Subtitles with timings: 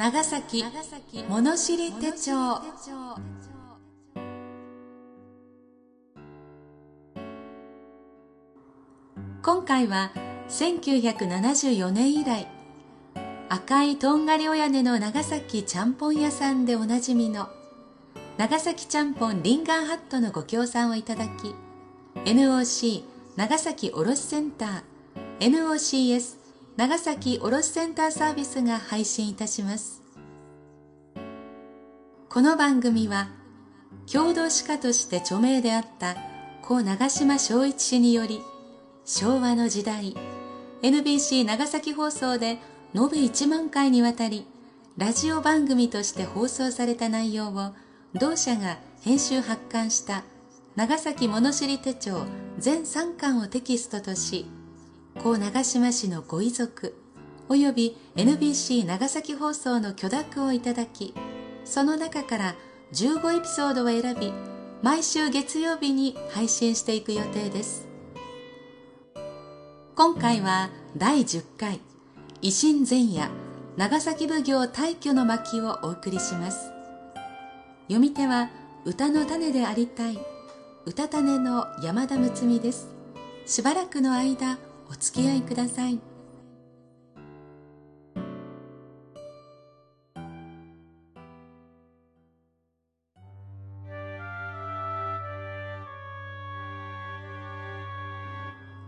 [0.00, 0.64] 長崎
[1.28, 2.62] 物知り手帳。
[9.42, 10.10] 今回は
[10.48, 12.46] 1974年以来
[13.50, 17.50] 赤いとんがりお屋根の長崎ちゃんぽん屋さんでおなじみの
[18.38, 21.54] 長崎ちゃんぽんリンガーハットのご協賛をいただき
[22.24, 23.02] NOC
[23.36, 26.39] 長崎卸センター NOCS
[26.80, 30.02] 長崎卸センターサービスが配信いたします。
[32.30, 33.28] この番組は
[34.10, 36.16] 共同歯科として著名であった
[36.62, 38.40] 故長島昭一氏により
[39.04, 40.16] 昭和の時代
[40.80, 42.58] NBC 長崎放送で延
[42.94, 44.46] べ1万回にわたり
[44.96, 47.74] ラジオ番組として放送された内容を
[48.14, 50.24] 同社が編集発刊した
[50.76, 52.24] 長崎物知り手帳
[52.56, 54.46] 全3巻をテキストとし
[55.18, 56.96] 故長島市のご遺族
[57.48, 61.14] 及び NBC 長崎放送の許諾をいただき
[61.64, 62.54] その中から
[62.92, 64.32] 15エピソードを選び
[64.82, 67.86] 毎週月曜日に配信していく予定です。
[69.94, 71.80] 今回は第10回
[72.40, 73.30] 維新前夜
[73.76, 76.70] 長崎奉行大挙の巻をお送りします。
[77.88, 78.48] 読み手は
[78.86, 80.18] 歌の種でありたい
[80.86, 82.88] 歌種の山田睦美です。
[83.44, 84.56] しばらくの間
[84.90, 86.00] お付き合いください。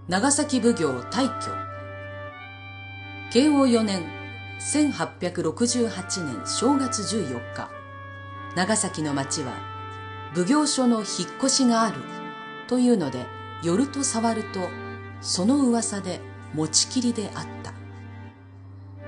[0.08, 1.52] 長崎奉行大挙
[3.30, 4.02] 慶応4年
[4.58, 7.70] 1868年正月14日。
[8.56, 9.52] 長崎の町は
[10.34, 11.06] 奉行所の引っ
[11.38, 11.96] 越しがある
[12.66, 13.24] というので
[13.62, 14.68] 寄ると触ると
[15.22, 16.20] その噂で
[16.52, 17.72] 持ちきりであった。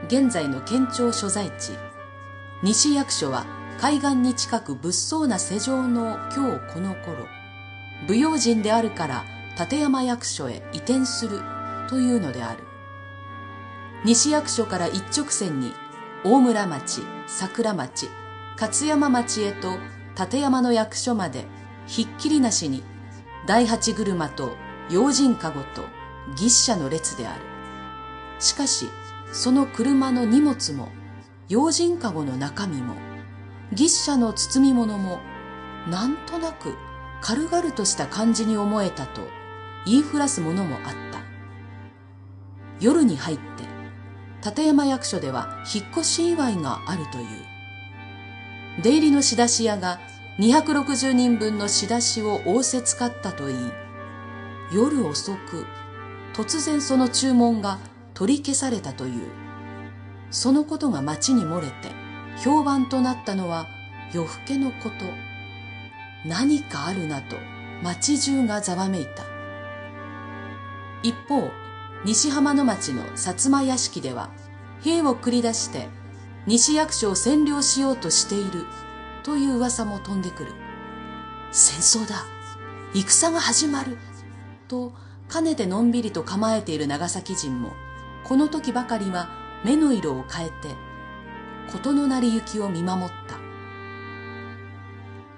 [0.07, 1.73] 現在の県庁所在地
[2.63, 3.47] 西役所は
[3.79, 7.27] 海岸に近く物騒な世情の今日この頃
[8.07, 9.25] 舞踊人であるから
[9.59, 11.41] 立山役所へ移転する
[11.89, 12.63] というのである。
[14.05, 15.73] 西役所から一直線に
[16.23, 18.09] 大村町桜町
[18.61, 19.79] 勝山町へと
[20.19, 21.47] 立山の役所まで
[21.87, 22.83] ひっきりなしに
[23.47, 24.57] 第八車と
[24.91, 25.83] 用心かごと
[26.33, 27.43] 牛車の列である。
[28.39, 28.89] しかし
[29.33, 30.89] その車の荷物も
[31.49, 32.95] 用心かごの中身も
[33.73, 35.21] 牛車の包み物も
[35.89, 36.75] なんとなく
[37.21, 39.23] 軽々とした感じに思えたと
[39.87, 40.83] 言いふらすものもあっ
[41.13, 41.21] た。
[42.81, 43.43] 夜に入って
[44.45, 47.27] 立山役所では引っ越し祝いがあるという。
[48.83, 50.01] 出入りの仕出し屋が
[50.39, 53.57] 260人分の仕出しを仰せ使ったといい
[54.73, 55.65] 夜遅く
[56.35, 57.79] 突然その注文が
[58.13, 59.29] 取り消されたという。
[60.31, 61.73] そのことが町に漏れて
[62.43, 63.67] 評判となったのは
[64.13, 65.07] 夜更けのこと。
[66.27, 67.37] 何かあるなと
[67.83, 69.25] 町中がざわめいた。
[71.03, 71.51] 一方
[72.05, 74.31] 西浜の町の薩摩屋敷では
[74.83, 75.89] 兵を繰り出して
[76.47, 78.67] 西役所を占領しようとしている
[79.23, 80.53] という噂も飛んでくる。
[81.53, 82.25] 戦争だ。
[82.93, 83.97] 戦が始まる。
[84.69, 84.93] と
[85.29, 87.73] かねてのんびりと構えている長崎人も
[88.25, 89.29] この時ばかりは
[89.65, 90.75] 目の色を変えて
[91.71, 93.37] 事の成り行きを見守った。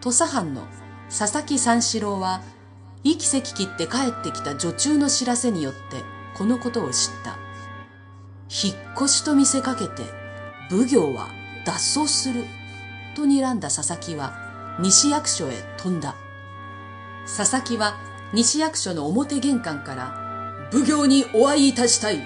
[0.00, 0.66] 土佐藩の
[1.08, 2.42] 佐々木三四郎は
[3.04, 5.80] 息せき切って帰ってきた女中の知らせによって
[6.36, 7.38] このことを知った。
[8.48, 10.02] 引っ越しと見せかけて
[10.70, 11.28] 奉行は
[11.64, 12.44] 脱走する
[13.14, 14.34] と睨んだ佐々木は
[14.80, 16.14] 西役所へ飛んだ。
[17.24, 17.96] 佐々木は
[18.32, 22.20] 西役所の表玄関から奉行にお会いいたしたい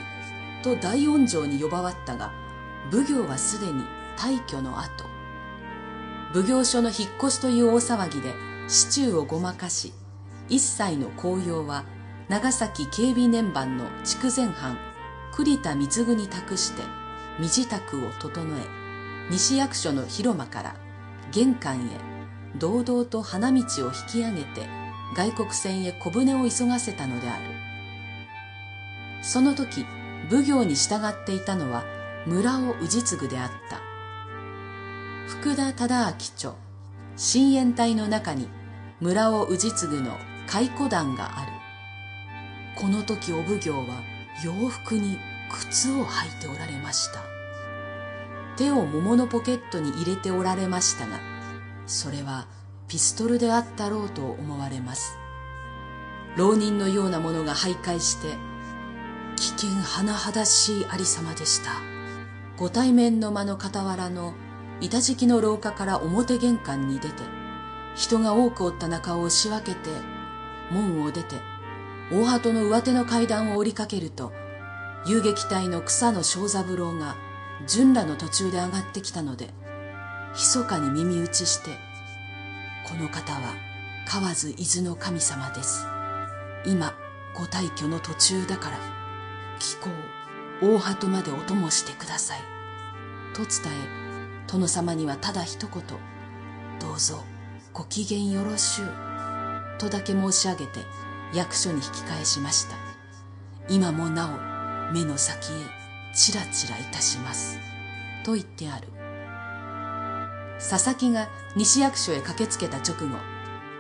[0.63, 2.33] と大音城に呼ばわったが
[2.91, 3.85] 奉行はすでに
[4.17, 5.11] 退去の後。
[6.33, 8.33] 奉行所の引っ越しという大騒ぎで
[8.69, 9.93] 市中をごまかし
[10.49, 11.85] 一切の紅葉は
[12.29, 14.79] 長崎警備年番の筑前藩
[15.33, 16.83] 栗田貢に託して
[17.41, 20.77] 身支度を整え西役所の広間から
[21.33, 24.69] 玄関へ堂々と花道を引き上げて
[25.15, 27.45] 外国船へ小舟を急がせたのである。
[29.23, 29.85] その時
[30.31, 31.85] 奉行に従っていたのは
[32.27, 33.81] 村尾氏次であった。
[35.29, 36.53] 福田忠明著
[37.17, 38.49] 深淵隊の中に
[39.01, 40.17] 村尾氏次の
[40.47, 41.53] 蚕団がある。
[42.77, 43.85] この時お奉行は
[44.45, 45.19] 洋服に
[45.51, 47.31] 靴を履いておられました。
[48.61, 51.19] 手を桃のポケットに入れておられましたが
[51.87, 52.47] それは
[52.91, 55.17] ピストルであったろうと思われます。
[56.37, 58.37] 浪人のようなものが徘徊して
[59.37, 61.71] 危険甚だしいありさまでした。
[62.57, 64.35] ご対面の間の傍らの
[64.81, 67.23] 板敷きの廊下から表玄関に出て、
[67.95, 69.91] 人が多くおった中を押し分けて、
[70.73, 71.37] 門を出て、
[72.11, 74.33] 大鳩の上手の階段を降りかけると、
[75.07, 77.15] 遊撃隊の草野正三郎が
[77.69, 79.51] 純羅の途中で上がってきたので、
[80.35, 81.90] 密かに耳打ちして、
[82.87, 83.55] この方は
[84.07, 85.87] 河津伊豆の神様です。
[86.67, 86.95] 今、
[87.35, 88.79] ご退去の途中だから、
[89.59, 89.89] 気候、
[90.61, 92.41] 大鳩までお供してください。
[93.35, 95.83] と伝え、殿様にはただ一言、
[96.81, 97.23] どうぞ
[97.73, 98.91] ご機嫌よろしゅう、
[99.79, 100.81] とだけ申し上げて
[101.33, 102.77] 役所に引き返しました。
[103.69, 104.27] 今もな
[104.91, 105.57] お目の先へ
[106.15, 107.59] チラチラいたします。
[108.25, 108.89] と言ってある。
[110.61, 113.17] 佐々木が西役所へ駆けつけた直後、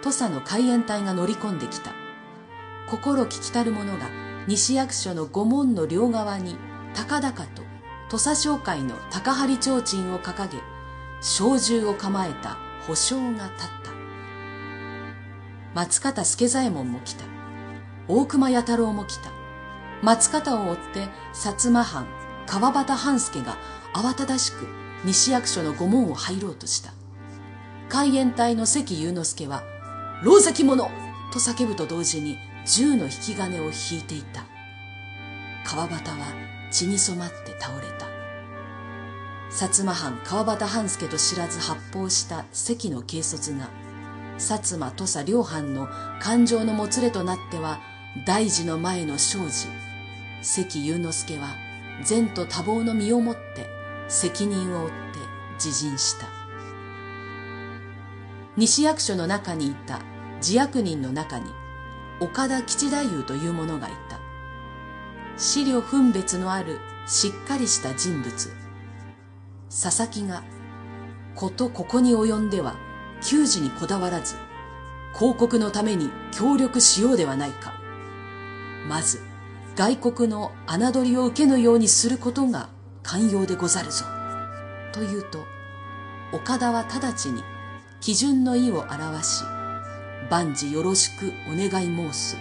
[0.03, 1.93] 土佐の海援隊が乗り込んできた。
[2.88, 4.09] 心聞きたる者が
[4.49, 6.56] 西役所の御門の両側に
[6.94, 7.62] 高々と
[8.09, 10.59] 土佐商会の高張提灯を掲げ、
[11.21, 12.56] 小銃を構えた
[12.87, 13.44] 保証が立っ
[13.85, 13.91] た。
[15.75, 17.25] 松方助左衛門も来た。
[18.09, 19.31] 大隈弥太郎も来た。
[20.03, 21.00] 松方を追って
[21.35, 22.06] 薩摩藩
[22.47, 23.59] 川端半助が
[23.94, 26.93] 慌ただしく西役所の御門を入ろうとした。
[27.88, 29.62] 海援隊の関雄之助は、
[30.23, 30.85] 老石者
[31.32, 32.37] と叫ぶと同時に
[32.67, 34.44] 銃の引き金を引いていた。
[35.64, 36.26] 川端は
[36.70, 38.06] 血に染まって倒れた。
[39.50, 43.69] 薩摩藩川端半助と知らず発砲した関の軽率が、
[44.38, 45.88] 薩摩土佐両藩の
[46.20, 47.81] 感情のもつれとなっては、
[48.26, 49.67] 大事の前の生じ、
[50.43, 51.56] 関雄之助は
[52.05, 53.80] 善と多忙の身をもって
[54.10, 54.96] 責任を負って
[55.54, 56.26] 自陣した。
[58.56, 60.00] 西役所の中にいた
[60.38, 61.44] 自役人の中に
[62.18, 64.18] 岡田吉太夫という者がいた。
[65.36, 68.50] 資料分別のあるしっかりした人物。
[69.70, 70.42] 佐々木が、
[71.36, 72.74] ことここに及んでは、
[73.22, 74.34] 給仕にこだわらず、
[75.14, 77.72] 広告のために協力しようではないか。
[78.88, 79.22] まず、
[79.76, 82.68] 外国の侮りを受けぬようにすることが
[83.10, 84.04] 寛容でござるぞ。
[84.92, 85.44] と言うと、
[86.32, 87.42] 岡田は直ちに
[88.00, 89.42] 基準の意を表し、
[90.30, 92.36] 万事よろしくお願い申す。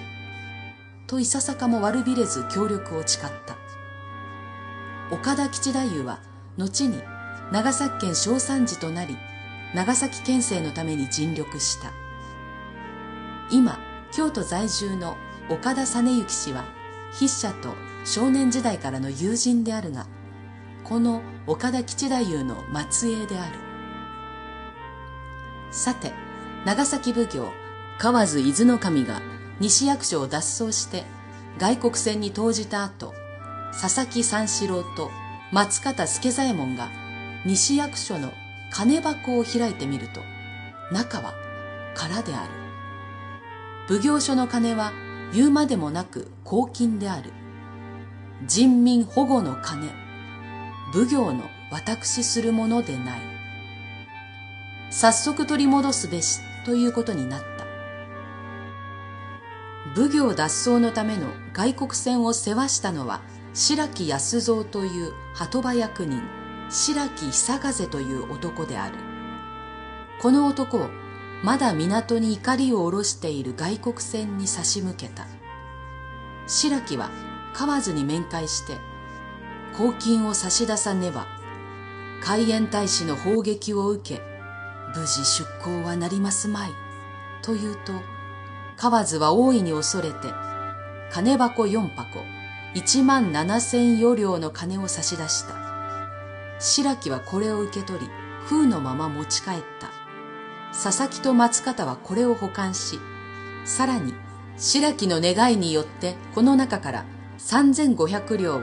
[1.08, 3.58] といささかも悪びれず協力を誓った。
[5.10, 6.20] 岡田吉太夫は、
[6.56, 7.02] 後に
[7.52, 9.18] 長崎県小三寺となり、
[9.74, 11.92] 長崎県政のために尽力した。
[13.50, 13.80] 今、
[14.12, 15.18] 京都在住の
[15.50, 16.64] 岡田実之氏は、
[17.12, 17.74] 筆者と
[18.06, 20.06] 少年時代からの友人であるが、
[20.84, 23.60] この岡田吉太夫の末裔である。
[25.72, 26.14] さて、
[26.66, 27.52] 長崎奉行、
[27.98, 29.22] 河津伊豆守が
[29.60, 31.04] 西役所を脱走して
[31.58, 33.14] 外国船に投じた後、
[33.80, 35.12] 佐々木三四郎と
[35.52, 36.90] 松方助左衛門が
[37.46, 38.32] 西役所の
[38.72, 40.22] 金箱を開いてみると、
[40.94, 41.34] 中は
[41.96, 42.54] 空である。
[43.88, 44.94] 奉行所の金は
[45.34, 47.32] 言うまでもなく公金である。
[48.46, 49.92] 人民保護の金、
[50.94, 53.20] 奉行の私するものでない。
[54.90, 57.60] 早速取り戻すべしということになった。
[59.96, 63.22] 奉行脱走のための外国船を世話したのは
[63.54, 66.22] 白木安蔵という鳩場役人
[66.70, 68.96] 白木久風という男である
[70.22, 70.90] この男を
[71.44, 75.26] まだ港に怒りを下ろしている外国船に差し向けた
[76.46, 77.10] 白木は
[77.54, 78.78] 河津に面会して
[79.80, 81.26] 公金を差し出さねば
[82.22, 84.22] 海援大使の砲撃を受け
[84.96, 86.70] 無事出港はなりますまい
[87.42, 87.94] と言うと
[88.80, 90.30] 河津は大いに恐れて、
[91.12, 92.24] 金箱四箱、
[92.74, 95.56] 一万七千余両の金を差し出した。
[96.60, 98.08] 白木はこれを受け取り、
[98.46, 99.90] 封のまま持ち帰った。
[100.72, 103.02] 佐々木と松方はこれを保管し、
[103.66, 104.14] さらに
[104.56, 107.06] 白木の願いによってこの中から
[107.38, 108.60] 三千五百両を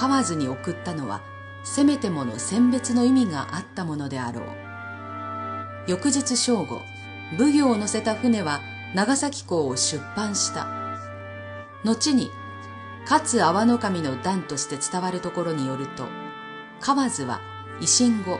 [0.00, 1.20] 河津に送ったのは、
[1.62, 4.44] せめてもの選別の意味があったものであろう。
[5.86, 6.80] 翌日正午、
[7.36, 8.62] 奉行を乗せた船は
[8.94, 10.66] 長崎港を出版した。
[11.84, 12.30] 後に、
[13.02, 16.06] 勝阿波の神の段として伝わるところによると、
[16.80, 17.42] 河津は
[17.82, 18.38] 維新後、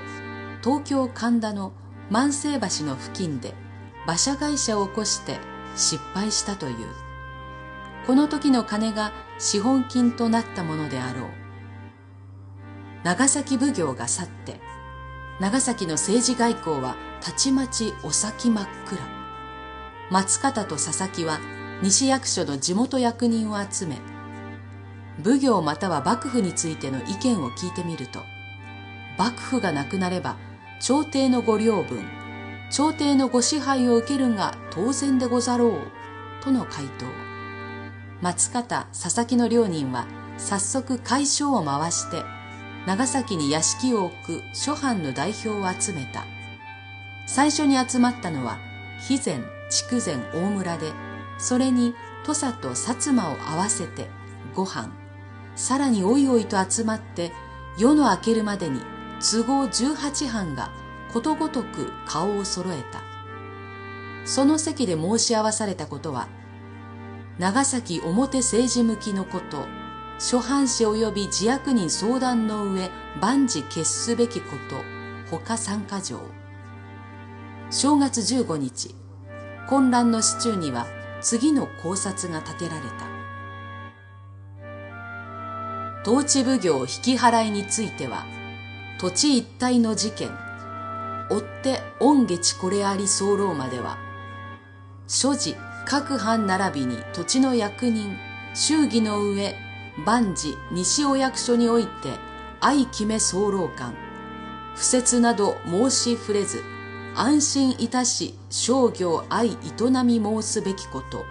[0.64, 1.74] 東京神田の
[2.08, 3.52] 万世橋の付近で
[4.06, 5.36] 馬車会社を起こして
[5.76, 6.86] 失敗したという。
[8.06, 11.39] この時の金が資本金となったものであろう。
[13.04, 14.60] 長崎奉行が去って、
[15.40, 18.98] 長崎の政治外交はたちまちお先真っ暗。
[20.10, 21.40] 松方と佐々木は
[21.82, 23.98] 西役所の地元役人を集め、
[25.24, 28.20] 奉行または幕府についての意見を聞いてみると、
[29.20, 30.36] 幕府がなくなれば
[30.80, 32.02] 朝廷のご領分
[32.70, 35.80] 朝廷のご支配を受けるが当然でござろう
[36.42, 37.04] との回答
[38.22, 40.06] 松方佐々木の両人は
[40.38, 42.22] 早速会所を回して
[42.86, 46.24] 長崎に屋敷を置く諸藩の代表を集めた。
[47.26, 48.58] 最初に集まったのは
[48.98, 50.90] 肥前筑前大村で
[51.38, 51.94] それに
[52.24, 52.74] 土佐と薩
[53.14, 54.08] 摩を合わせて
[54.54, 54.92] 5藩
[55.54, 57.30] さらにおいおいと集まって
[57.78, 58.80] 夜の明けるまでに
[59.20, 60.72] 都合18藩が
[61.12, 63.00] ことごとく顔を揃えた。
[64.24, 66.28] その席で申し合わされたことは
[67.38, 69.79] 長崎表政治向きのこと。
[70.20, 76.20] 諸藩士及び自役人相談の上万事決すべきこと他参加条
[77.70, 78.94] 正月15日
[79.66, 80.86] 混乱の市中には
[81.20, 83.10] 次の考察が立てられた。
[86.02, 88.24] 統治奉行引き払いについては
[88.98, 90.30] 土地一帯の事件
[91.30, 93.98] 追って御月これあり候までは
[95.06, 98.16] 所持各藩並びに土地の役人
[98.54, 99.54] 祝儀の上
[100.04, 101.90] 万事西お役所において
[102.60, 103.94] 相決め候官。
[104.74, 106.62] 不説など申し触れず
[107.14, 109.54] 安心いたし商業愛営
[110.04, 111.24] み申すべきこと。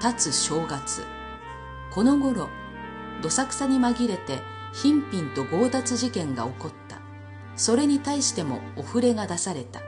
[0.00, 1.02] 立つ正月。
[1.90, 2.48] この頃
[3.22, 4.40] どさくさに紛れて
[4.74, 6.98] 貧品と強奪事件が起こった。
[7.56, 9.80] それに対してもお触れが出された。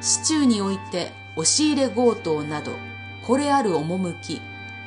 [0.00, 2.72] 市中において押し入れ強盗など
[3.26, 4.40] これある趣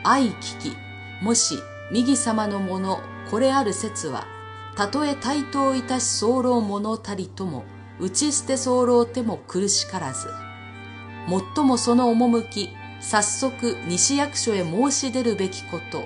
[0.03, 0.77] 愛聞き
[1.23, 1.57] もし
[1.91, 4.27] 右様のものこれある説は
[4.75, 7.63] たとえ対等いたし候者たりとも
[7.99, 10.27] 打ち捨て候ても苦しからず
[11.27, 16.05] もっともその趣早速西役所へ申し出るべきこと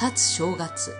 [0.00, 0.94] 立つ正月。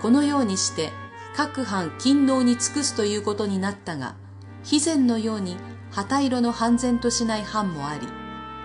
[0.00, 0.90] このようにして
[1.34, 4.16] 各藩勤労に尽くすということになったが
[4.62, 5.56] 肥前のように
[5.90, 8.06] 旗色の半然としない藩もあり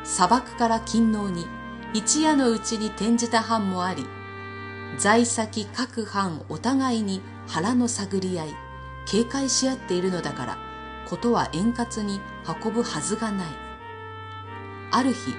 [0.03, 1.45] 砂漠から勤労に
[1.93, 4.05] 一夜のうちに転じた藩もあり
[4.97, 8.55] 在先各藩お互いに腹の探り合い
[9.05, 10.57] 警戒し合っているのだから
[11.07, 12.19] ことは円滑に
[12.63, 13.47] 運ぶはずがない。
[14.91, 15.35] ある日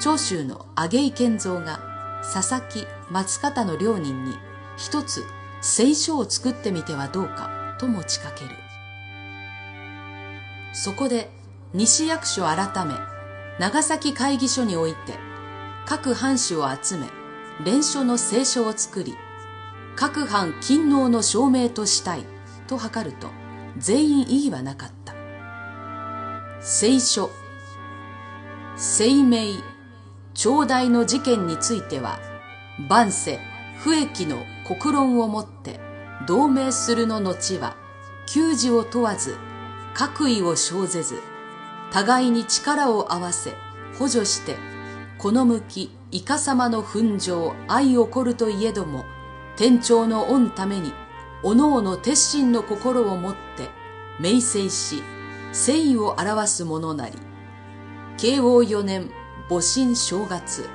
[0.00, 1.80] 長州の上井健三が
[2.22, 4.34] 佐々木松方の両人に
[4.76, 5.24] 一つ
[5.60, 8.50] 聖書を作ってみてはどうかと持ちかける。
[10.72, 11.30] そこで
[11.72, 12.94] 西役所改め
[13.58, 15.27] 長崎会議所において
[15.88, 17.06] 各藩主を集め
[17.64, 19.16] 連書の聖書を作り
[19.96, 22.26] 各藩勤労の証明としたい
[22.66, 23.28] と図ると
[23.78, 25.14] 全員異議はなかった。
[26.60, 27.30] 聖書
[28.76, 29.54] 生命
[30.34, 32.20] 長大の事件については
[32.90, 33.40] 万世
[33.78, 35.80] 不益の国論をもって
[36.26, 37.78] 同盟するの後は
[38.26, 39.36] 給仕を問わず
[39.94, 41.18] 各位を生ぜず
[41.90, 43.54] 互いに力を合わせ
[43.98, 44.77] 補助して
[45.18, 49.04] この向きイカ様の奮上愛起こるといえども
[49.56, 50.92] 天長の御ために
[51.42, 53.68] おのおの鉄心の心をもって
[54.20, 55.02] 名声し
[55.48, 57.18] 誠意を表すものなり
[58.16, 59.10] 慶応4年
[59.48, 60.68] 戊辰正月。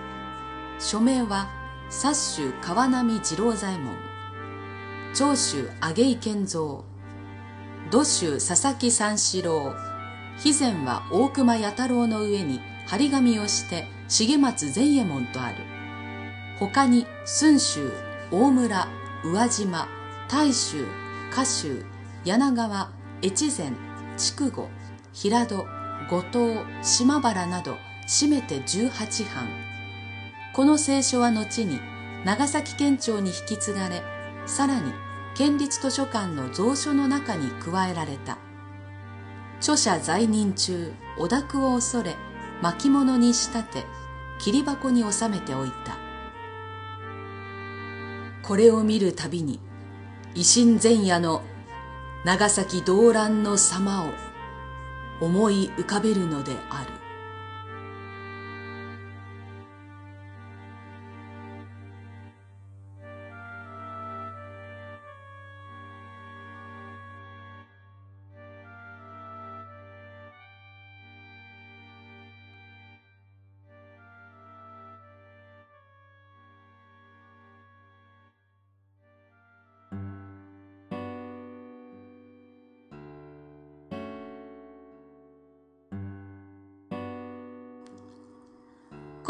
[0.80, 1.48] 署名は
[1.92, 3.94] 薩州川波次郎左衛門。
[5.14, 6.84] 長州上井健三。
[7.92, 9.76] 土州佐々木三四郎。
[10.38, 15.56] 肥前は大隈弥太郎の上に張り紙をして重松善右衛門とある。
[16.60, 17.92] 他に駿州
[18.30, 18.88] 大村
[19.24, 19.88] 宇和島
[20.30, 20.86] 大州
[21.32, 21.84] 嘉州
[22.24, 22.92] 柳川
[23.24, 23.72] 越前
[24.16, 24.70] 筑後
[25.14, 25.66] 平戸
[26.12, 27.76] 後藤島原など
[28.08, 29.48] 締めて18藩。
[30.54, 31.80] この聖書は後に
[32.24, 34.04] 長崎県庁に引き継がれ
[34.46, 34.92] さらに
[35.36, 38.38] 県立図書館の蔵書の中に加えられた。
[39.60, 42.16] 著者在任中お宅を恐れ
[42.62, 43.86] 巻物に仕立て
[44.52, 45.98] り箱に収めておいた。
[48.42, 49.60] これを見るたびに
[50.36, 51.42] 維新前夜の
[52.26, 54.14] 長崎動乱の様を
[55.26, 57.03] 思い浮かべるのである。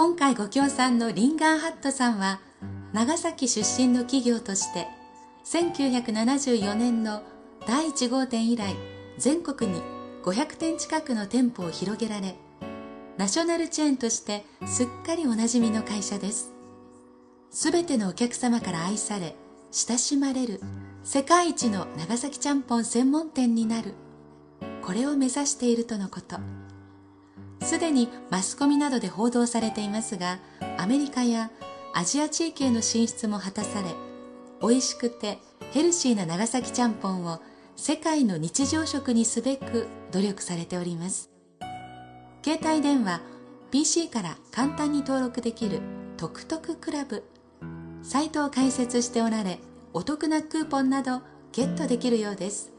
[0.04, 2.42] 今回ご協賛のリンガーハットさんは
[2.92, 4.86] 長崎出身の企業として
[5.46, 7.24] 1974年の
[7.66, 8.76] 第1号店以来
[9.18, 9.82] 全国に
[10.26, 12.36] 500店近くの店舗を広げられ
[13.18, 16.52] ナショナルチェーンとしてすっかりおなじみの会社です。
[17.50, 19.38] すべてのお客様から愛され
[19.72, 20.60] 親しまれる
[21.06, 23.94] 世界一の長崎ちゃんぽん専門店になる。
[24.82, 26.63] これを目指しているとのこと。
[27.64, 30.40] すでにマスコミなどで報道されていますが
[30.78, 31.50] アメリカや
[31.94, 33.90] アジア地域への進出も果たされ
[34.62, 35.40] 美味しくて
[35.72, 37.40] ヘルシーな長崎ちゃんぽんを
[37.76, 41.30] 世界の日常食にすべく努力されております。
[42.46, 43.22] 携帯電話
[43.72, 45.82] PC から簡単に登録できる
[46.18, 47.24] トクトククラブ。
[48.04, 49.60] サイトを開設しておられ
[49.94, 52.72] お得なクーポンなどゲットできるようです。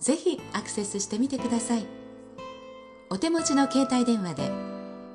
[0.00, 1.99] ぜひアクセスしてみてください。
[3.12, 4.48] お手持ちの携帯電話で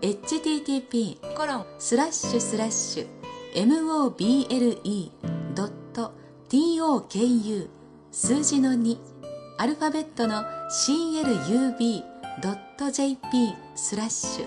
[0.02, 3.76] http コロンスラッシュスラッシュ
[6.46, 7.70] moble.toku
[8.12, 8.98] 数字の2
[9.58, 12.04] アルファベットの club.jp
[13.76, 14.46] スラッシュ。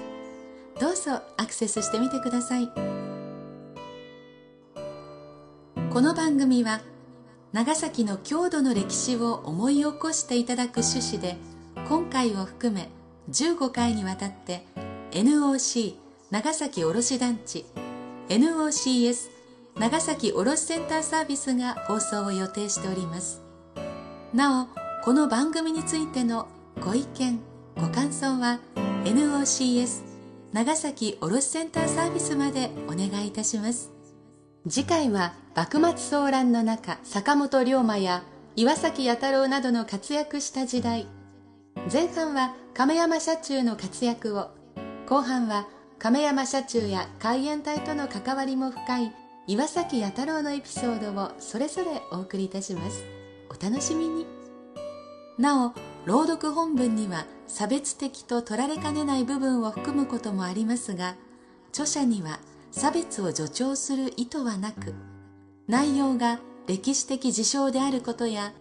[0.78, 2.70] どうぞアクセスしてみてください。
[5.90, 6.82] この番組は
[7.54, 11.38] 長崎の郷土の歴史を思い起こしていただく趣旨で
[11.88, 12.90] 今回を含め
[13.30, 14.64] 15回にわたって
[15.10, 15.94] NOC
[16.30, 17.66] 長崎卸団地
[18.28, 19.30] NOCS
[19.78, 23.42] 長崎卸センターサービスが放送を予定しております。
[24.34, 24.66] なお
[25.04, 26.48] この番組についての
[26.80, 27.40] ご意見
[27.76, 28.60] ご感想は
[29.04, 30.02] NOCS
[30.52, 33.92] 長崎卸センターサービスまでお願いいたします。
[34.68, 38.22] 次回は幕末騒乱の中坂本龍馬や
[38.56, 41.06] 岩崎弥太郎などの活躍した時代
[41.90, 44.50] 前半は亀山社中の活躍を。
[45.08, 45.66] 後半は
[45.98, 49.12] 亀山社中や海援隊との関わりも深い
[49.46, 53.04] 岩崎弥太郎のエピソードをそれぞれお送りいたします。
[53.48, 54.26] お楽しみに。
[55.38, 55.72] なお
[56.04, 61.14] 朗読本文には差別的と取られかねない部分を含むこともありますが
[61.70, 62.38] 著者には
[62.70, 64.94] 差別を助長する意図はなく
[65.68, 68.52] 内容が歴史的事象であることや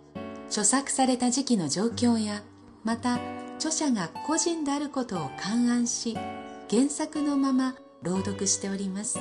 [0.48, 2.42] 著作された時期の状況や
[2.84, 3.20] また
[3.56, 6.16] 著者が個人であることを勘案し
[6.70, 9.20] 原作のまま朗読しております。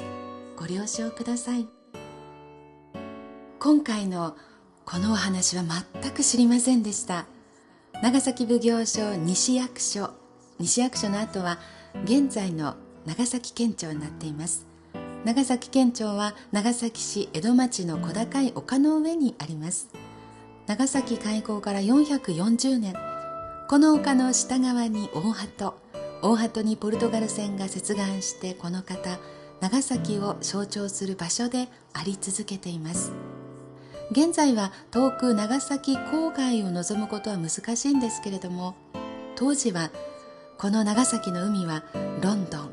[0.56, 1.68] ご了承ください。
[3.58, 4.36] 今回の
[4.84, 5.64] このお話は
[6.02, 7.26] 全く知りませんでした。
[8.02, 10.10] 長崎奉行所西役所。
[10.58, 11.58] 西役所の後は
[12.04, 14.66] 現在の長崎県庁になっています。
[15.24, 19.88] 長崎県庁は長崎市江戸町の小高い丘の上にあります。
[20.66, 23.05] 長崎開港から440年。
[23.68, 25.74] この丘の下側に大鳩。
[26.22, 29.18] 大鳩にポルトガル船が接岸してこの方
[29.60, 33.10] 長崎を象徴する場所であり続けています。
[34.12, 38.76] 現在は遠く長崎郊外を望むことは難しいんですけれども
[39.34, 39.90] 当時は
[40.58, 41.82] この長崎の海は
[42.22, 42.70] ロンドン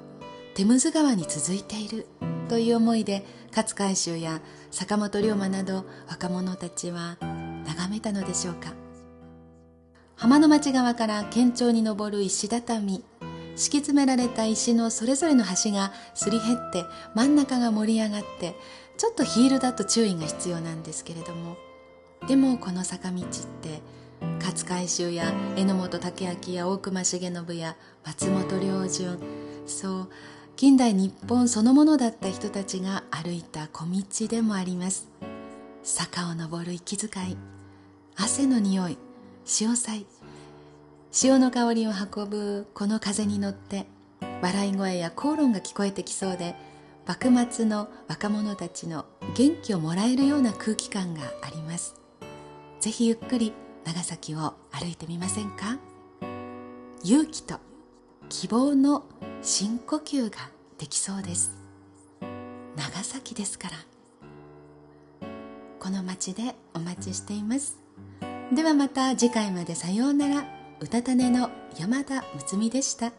[0.53, 2.06] テムズ川に続いている
[2.49, 7.17] という思いで勝海舟や坂本龍馬など若者たちは
[7.65, 8.83] 眺めたのでしょうか。
[10.15, 13.04] 浜の町側から県庁に登る石畳。
[13.56, 18.56] 敷き詰められた石のそれぞれの端がすり減って真ん中が盛り上がって
[18.97, 21.58] ちょっとヒールだと注意が必要なんですけれども。
[22.28, 23.26] でもこの坂道っ
[23.62, 23.82] て
[24.39, 29.19] 勝海舟や榎本武明や大隈重信や松本良順
[29.65, 30.10] そう
[30.56, 35.10] 近代日本そのものだった人たちが歩いた小道でもあります。
[35.84, 37.38] 坂を登る息遣い
[38.15, 38.97] 汗の匂い
[39.45, 40.06] 潮騒
[41.12, 43.86] 潮の香りを運ぶこの風に乗って
[44.41, 46.56] 笑い声や口論が聞こえてきそうで
[47.06, 51.95] 幕末の若者たちの元気をもらえるような空気感があります。
[52.79, 53.51] ぜひゆっくり
[53.84, 55.77] 長崎を歩いてみませんか？
[57.03, 57.60] 勇気と
[58.29, 59.03] 希望の
[59.41, 60.38] 深呼吸が
[60.77, 61.51] できそうです。
[62.77, 63.75] 長崎ですから。
[65.79, 67.83] この街でお待ちしています。
[68.56, 70.46] ではまた次回までさようなら
[70.80, 73.12] うたた寝の山田睦美でした。